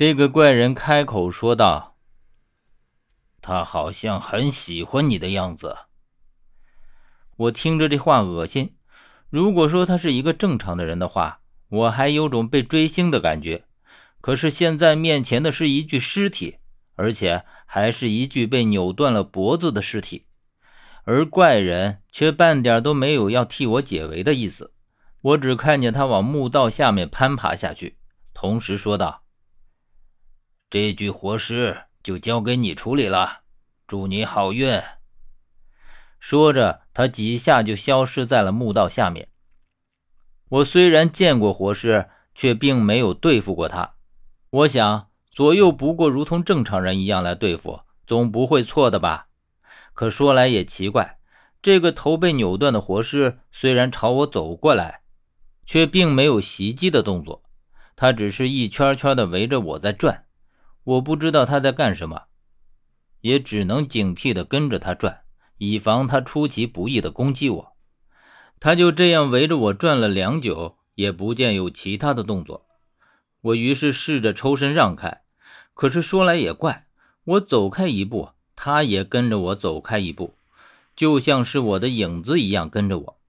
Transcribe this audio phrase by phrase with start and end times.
[0.00, 1.98] 这个怪人开口说道
[3.42, 5.76] ：“他好像很喜欢你的样子。”
[7.36, 8.76] 我听着这话恶心。
[9.28, 13.66] 如果说他是一个正常的人的话，我还有种被追星的感觉。
[14.22, 16.56] 可是现在面前的是一具尸体，
[16.94, 20.24] 而且还是一具被扭断了脖子的尸体，
[21.04, 24.72] 而怪人却半点都没有要替我解围的意思。
[25.20, 27.98] 我只看见他往墓道下面攀爬下去，
[28.32, 29.24] 同时说道
[30.70, 33.40] ：“这具活尸就交给你处理了，
[33.88, 34.80] 祝你好运。”
[36.20, 39.28] 说着，他几下就消失在了墓道下面。
[40.48, 43.94] 我虽然见过活尸，却并没有对付过他。
[44.50, 49.26] 我想，左右不过如同正常人一样来对付，总不会错的吧？
[49.92, 51.18] 可说来也奇怪，
[51.60, 55.02] 这个头被扭断的活尸虽然朝我走过来，
[55.66, 57.42] 却并没有袭击的动作，
[57.96, 60.26] 他只是一圈圈的围着我在转。
[60.84, 62.22] 我不知道他在干什么，
[63.20, 65.20] 也只能警惕的跟着他转，
[65.58, 67.72] 以防他出其不意的攻击我。
[68.58, 72.66] 他就这样围着我转了良久，也不见有其他的动作。
[73.40, 75.22] 我于是试着抽身让开，
[75.72, 76.86] 可是说来也怪，
[77.24, 80.36] 我走开一步，他也跟着我走开一步，
[80.94, 83.20] 就像是我的影子一样跟着我。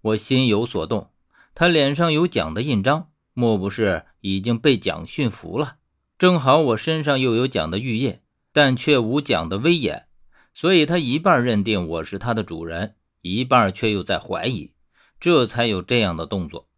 [0.00, 1.10] 我心有所动，
[1.54, 5.76] 他脸上有蒋的印章，莫不是已经被蒋驯服了？
[6.22, 10.06] 正好我身上又有蒋的玉叶，但却无蒋的威严，
[10.54, 14.72] 所以他一半认定我是他的主人，一半却又在怀疑，
[15.18, 16.68] 这才有这样的动作。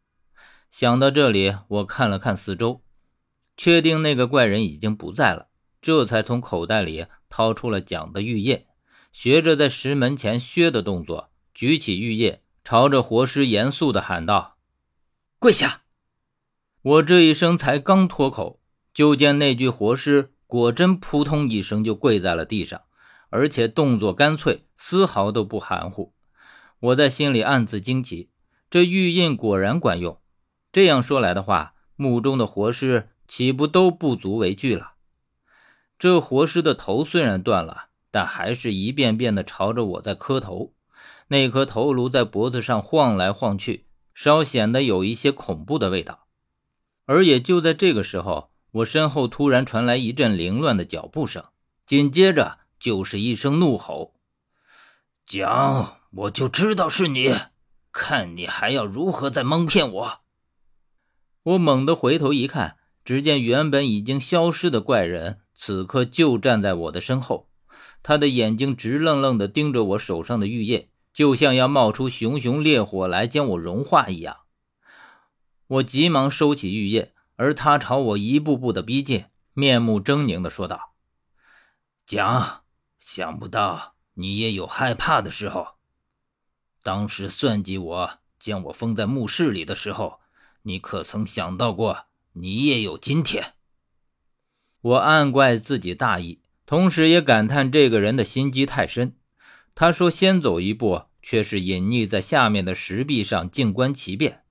[0.71, 2.83] 想到这里，我看了看四周，
[3.55, 5.49] 确定那个怪人已经不在了，
[5.83, 8.67] 这才从口袋里掏出了蒋的玉叶，
[9.13, 14.57] 学着在石门前削的动作，举起玉叶，朝着活尸严肃地喊道
[15.39, 15.83] ：“跪下！”
[16.81, 18.63] 我这一声才刚脱口，
[18.95, 22.81] 就见那具活尸果真扑通一声就跪在了地上，
[23.29, 26.15] 而且动作干脆，丝毫都不含糊。
[26.79, 28.31] 我在心里暗自惊奇，
[28.71, 30.21] 这玉印果然管用。
[30.71, 34.93] 这样说来的话，墓中的活尸岂不都不足为惧了？
[35.99, 40.75] 这活尸的头虽然断了，但还是一遍遍的朝着我在磕头，
[41.29, 46.27] 那颗头颅在脖子上晃来晃去，稍显得有一些恐怖的味道。
[47.07, 51.45] 而也就在这个时候，我身后突然传来一阵凌乱的脚步声，
[51.87, 54.15] 紧接着就是一声怒吼
[55.25, 57.33] ：“蒋，我就知道是你，
[57.93, 60.21] 看你还要如何再蒙骗我！”
[61.45, 67.49] 我猛地回头一看，只见原本已经消失的怪人，此刻就站在我的身后。
[68.03, 74.39] 他的眼睛直愣愣地盯着我手上的玉叶，就像要冒出熊熊烈火来将我融化一样。
[75.69, 80.95] 我急忙收起玉叶，而他朝我一步步的逼近，面目狰狞地说道
[82.07, 82.63] ：“蒋，
[82.99, 85.75] 想不到你也有害怕的时候。
[86.83, 90.21] 当时算计我，将我封在墓室里的时候。”
[90.67, 93.53] 你可曾想到过，你也有今天？
[94.81, 99.19] 我暗怪自己大意，同时也感叹这个人的心机太深。
[99.75, 104.45] 他说先走一步，却是隐匿在下面的石壁上静观其变。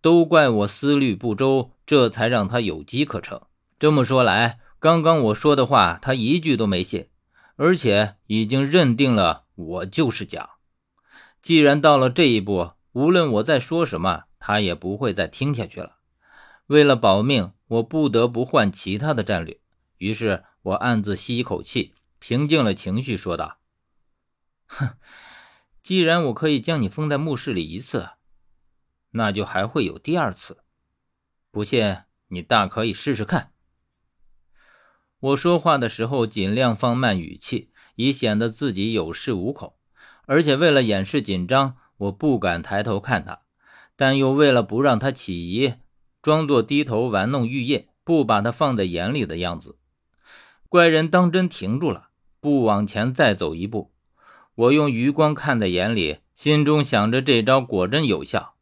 [0.00, 3.40] 都怪我思虑不周，这才让他有机可乘。
[3.78, 7.08] 这么说来，刚刚我说的话，他一句都没信，
[7.56, 10.50] 而且已经认定了我就是假。
[11.42, 14.24] 既然到了这一步，无论我在说什么。
[14.46, 15.96] 他也不会再听下去了。
[16.66, 19.58] 为了保命，我不得不换其他的战略。
[19.96, 23.56] 于是我暗自吸一口气，平静了情绪，说道
[24.68, 24.98] ：“哼，
[25.80, 28.10] 既然我可以将你封在墓室里一次，
[29.12, 30.63] 那就还会有第二次。
[31.54, 33.52] 不信，你大可以试试看。”
[35.20, 39.74] 我说话的时候尽量放慢语气，以显得自己有恃无恐。
[40.26, 43.42] 而且为了掩饰紧张，我不敢抬头看他。
[43.94, 45.74] 但又为了不让他起疑，
[46.20, 49.78] 装作低头玩弄玉叶，不把他放在眼里的样子。
[50.68, 52.08] 怪人当真停住了，
[52.40, 53.92] 不往前再走一步。
[54.56, 58.56] 我用余光看在眼里，心中想着这招果真有效。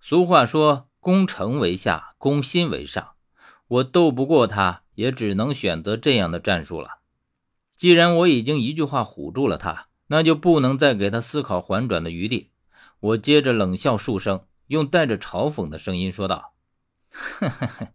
[0.00, 3.12] 俗话说：“攻城为下，攻心为上。”
[3.68, 6.98] 我斗不过他，也只能选择这样的战术了。
[7.76, 12.50] 既然我已经一句话唬住了他，那就不能再给他思考缓转的余地。
[12.98, 14.46] 我接着冷笑数声。
[14.66, 16.54] 用带着嘲讽的声音说道
[17.12, 17.92] ：“呵呵呵，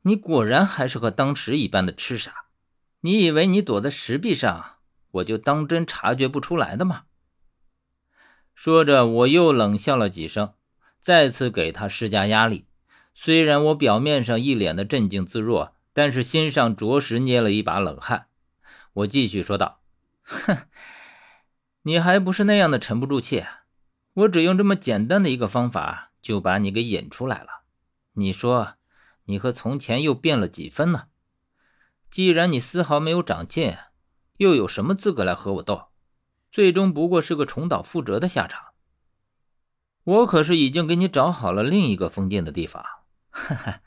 [0.00, 2.46] 你果然还是和当时一般的痴傻。
[3.02, 4.78] 你以为你躲在石壁上，
[5.12, 7.04] 我就当真察觉不出来的吗？”
[8.56, 10.54] 说着，我又冷笑了几声，
[11.02, 12.64] 再次给他施加压力。
[13.12, 18.28] 虽然我表面上一脸的镇静自若，但是心上着实捏了一把冷汗。
[18.94, 19.82] 我继续说道
[20.22, 20.56] ：“哼，
[21.82, 23.44] 你还不是那样的沉不住气？
[24.14, 27.62] 我只用这么简单的一个方法就把你给引出来了。
[28.12, 28.74] 你说，
[29.24, 31.04] 你和从前又变了几分呢？
[32.10, 33.76] 既然你丝毫没有长进，
[34.36, 35.88] 又有什么资格来和我斗？
[36.50, 38.71] 最终不过是个重蹈覆辙的下场。
[40.04, 42.84] 我可是已经给你找好了另一个封禁的地方，
[43.30, 43.80] 哈哈。”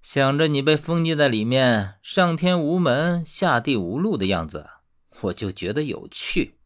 [0.00, 4.66] 想着你被封禁在里面，上天无门，下地无路的样子，
[5.20, 6.59] 我就觉得有趣。